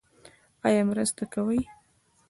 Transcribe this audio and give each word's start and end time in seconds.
ایا 0.67 0.81
مرسته 0.89 1.23
کوئ؟ 1.33 1.59